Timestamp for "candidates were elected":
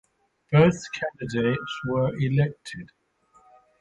0.95-2.89